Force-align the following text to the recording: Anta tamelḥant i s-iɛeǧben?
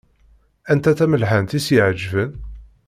Anta 0.71 0.91
tamelḥant 0.97 1.57
i 1.57 1.59
s-iɛeǧben? 1.65 2.31